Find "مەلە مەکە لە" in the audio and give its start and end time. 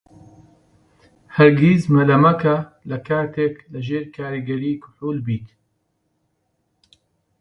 1.95-2.97